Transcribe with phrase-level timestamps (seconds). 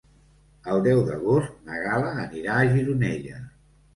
[0.75, 3.45] El deu d'agost na Gal·la anirà a Gironella.